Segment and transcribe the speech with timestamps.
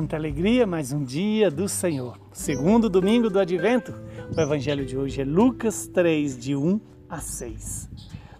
[0.00, 2.18] quanta alegria, mais um dia do Senhor.
[2.32, 3.92] Segundo domingo do Advento,
[4.34, 7.90] o evangelho de hoje é Lucas 3, de 1 a 6.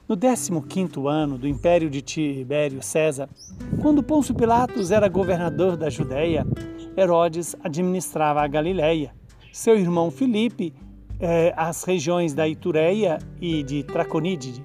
[0.08, 3.28] No 15º ano do Império de Tibério César,
[3.82, 6.46] quando Pôncio Pilatos era governador da Judéia,
[6.96, 9.14] Herodes administrava a Galiléia.
[9.52, 10.72] Seu irmão Filipe,
[11.18, 14.62] eh, as regiões da Itureia e de Traconídedes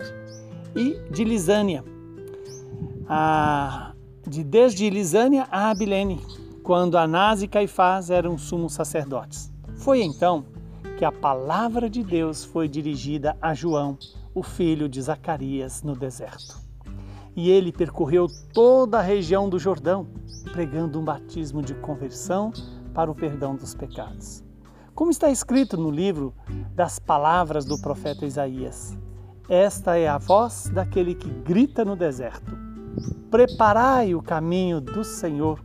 [0.73, 1.84] e de Lisânia,
[3.05, 3.91] a,
[4.25, 6.21] de desde Lisânia a Abilene,
[6.65, 9.53] quando Anás e Caifás eram sumos sacerdotes.
[9.75, 10.45] Foi então
[10.97, 13.99] que a palavra de Deus foi dirigida a João,
[14.33, 16.57] o filho de Zacarias, no deserto.
[17.35, 20.07] E ele percorreu toda a região do Jordão,
[20.53, 22.51] pregando um batismo de conversão
[22.95, 24.43] para o perdão dos pecados.
[24.95, 26.33] Como está escrito no livro
[26.73, 28.97] das palavras do profeta Isaías:
[29.47, 32.57] Esta é a voz daquele que grita no deserto:
[33.29, 35.64] Preparai o caminho do Senhor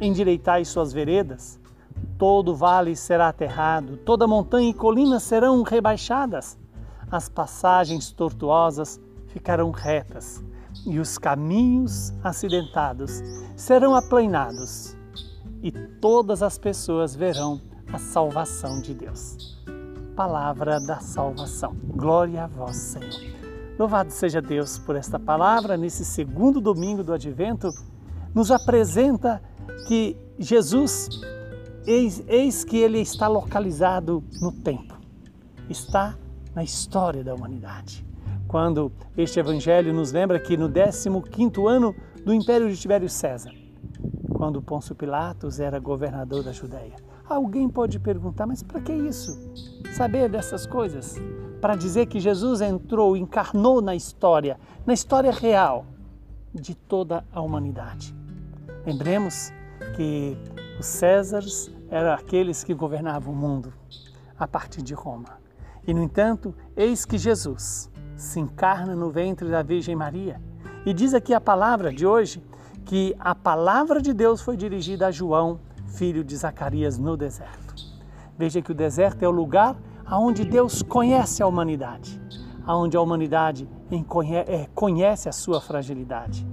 [0.00, 1.60] endireitai suas veredas.
[2.18, 6.58] Todo vale será aterrado, toda montanha e colina serão rebaixadas.
[7.10, 10.42] As passagens tortuosas ficarão retas
[10.84, 13.22] e os caminhos acidentados
[13.56, 14.96] serão aplainados,
[15.62, 17.60] e todas as pessoas verão
[17.92, 19.56] a salvação de Deus.
[20.14, 21.74] Palavra da salvação.
[21.94, 23.36] Glória a vós, Senhor.
[23.78, 27.68] Louvado seja Deus por esta palavra nesse segundo domingo do advento,
[28.36, 29.42] nos apresenta
[29.88, 31.08] que Jesus,
[31.86, 34.94] eis, eis que ele está localizado no tempo,
[35.70, 36.18] está
[36.54, 38.04] na história da humanidade.
[38.46, 43.54] Quando este evangelho nos lembra que no 15º ano do Império de Tibério César,
[44.34, 46.96] quando Pôncio Pilatos era governador da Judéia.
[47.26, 49.32] Alguém pode perguntar, mas para que isso?
[49.96, 51.16] Saber dessas coisas?
[51.58, 55.86] Para dizer que Jesus entrou, encarnou na história, na história real
[56.54, 58.14] de toda a humanidade.
[58.86, 59.52] Lembremos
[59.96, 60.38] que
[60.78, 63.72] os Césares eram aqueles que governavam o mundo
[64.38, 65.40] a partir de Roma.
[65.84, 70.40] E, no entanto, eis que Jesus se encarna no ventre da Virgem Maria.
[70.86, 72.40] E diz aqui a palavra de hoje
[72.84, 75.58] que a palavra de Deus foi dirigida a João,
[75.88, 77.74] filho de Zacarias, no deserto.
[78.38, 79.76] Veja que o deserto é o lugar
[80.08, 82.20] onde Deus conhece a humanidade,
[82.64, 83.68] onde a humanidade
[84.46, 86.46] é, conhece a sua fragilidade.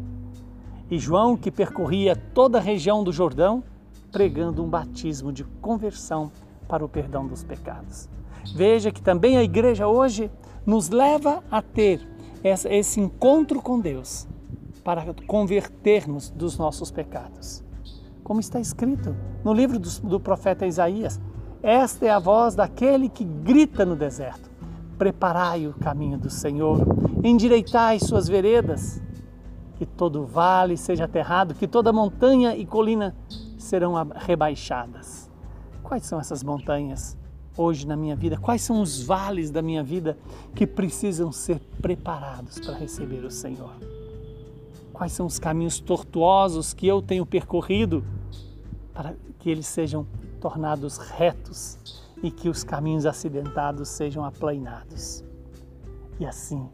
[0.93, 3.63] E João, que percorria toda a região do Jordão,
[4.11, 6.31] pregando um batismo de conversão
[6.67, 8.07] para o perdão dos pecados.
[8.53, 10.29] Veja que também a igreja hoje
[10.63, 12.07] nos leva a ter
[12.43, 14.27] esse encontro com Deus
[14.83, 17.63] para converter-nos dos nossos pecados.
[18.23, 21.19] Como está escrito no livro do profeta Isaías:
[21.63, 24.47] Esta é a voz daquele que grita no deserto:
[24.95, 26.85] Preparai o caminho do Senhor,
[27.23, 29.01] endireitai suas veredas
[29.85, 33.15] que todo vale seja aterrado, que toda montanha e colina
[33.57, 35.29] serão rebaixadas.
[35.81, 37.17] Quais são essas montanhas
[37.57, 38.37] hoje na minha vida?
[38.37, 40.17] Quais são os vales da minha vida
[40.55, 43.71] que precisam ser preparados para receber o Senhor?
[44.91, 48.03] Quais são os caminhos tortuosos que eu tenho percorrido
[48.93, 50.07] para que eles sejam
[50.39, 51.77] tornados retos
[52.21, 55.23] e que os caminhos acidentados sejam aplainados?
[56.19, 56.69] E assim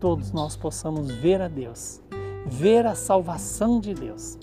[0.00, 2.00] todos nós possamos ver a Deus
[2.46, 4.38] ver a salvação de Deus,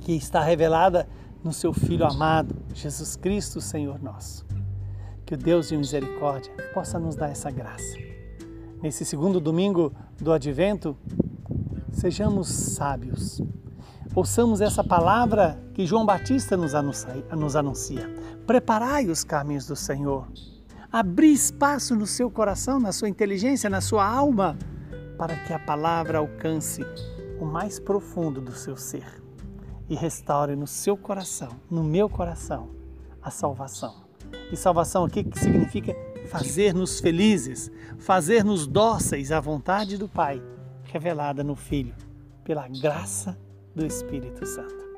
[0.00, 1.08] que está revelada
[1.42, 4.44] no seu Filho amado, Jesus Cristo, Senhor nosso.
[5.24, 7.96] Que o Deus de misericórdia possa nos dar essa graça.
[8.82, 10.96] Nesse segundo domingo do Advento,
[11.92, 13.40] sejamos sábios.
[14.14, 18.10] Ouçamos essa palavra que João Batista nos anuncia.
[18.44, 20.26] Preparai os caminhos do Senhor.
[20.90, 24.58] Abri espaço no seu coração, na sua inteligência, na sua alma,
[25.16, 26.84] para que a palavra alcance
[27.40, 29.22] o mais profundo do seu ser
[29.88, 32.70] e restaure no seu coração, no meu coração,
[33.22, 34.04] a salvação.
[34.52, 35.96] E salvação aqui que significa
[36.28, 40.40] fazer-nos felizes, fazer-nos dóceis à vontade do Pai,
[40.84, 41.94] revelada no Filho,
[42.44, 43.36] pela graça
[43.74, 44.90] do Espírito Santo.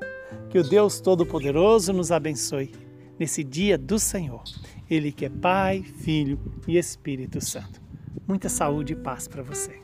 [0.49, 2.71] Que o Deus Todo-Poderoso nos abençoe
[3.17, 4.43] nesse dia do Senhor.
[4.89, 7.81] Ele que é Pai, Filho e Espírito Santo.
[8.27, 9.81] Muita saúde e paz para você.